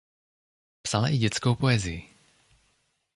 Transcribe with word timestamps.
Psala 0.83 1.09
i 1.11 1.17
dětskou 1.17 1.55
poezii. 1.55 2.09